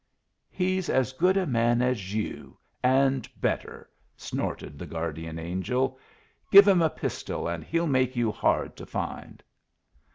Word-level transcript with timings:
"He's 0.49 0.89
as 0.89 1.13
good 1.13 1.37
a 1.37 1.45
man 1.45 1.79
as 1.79 2.11
you, 2.11 2.57
and 2.81 3.29
better," 3.39 3.87
snorted 4.17 4.79
the 4.79 4.87
guardian 4.87 5.37
angel. 5.37 5.99
"Give 6.49 6.67
him 6.67 6.81
a 6.81 6.89
pistol, 6.89 7.47
and 7.47 7.63
he'll 7.63 7.85
make 7.85 8.15
you 8.15 8.31
hard 8.31 8.75
to 8.77 8.87
find." 8.87 9.43